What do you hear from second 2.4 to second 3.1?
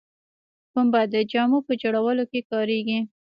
کاریږي